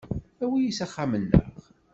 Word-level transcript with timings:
Awi-iyi 0.43 0.71
s 0.77 0.79
axxam-nneɣ. 0.85 1.47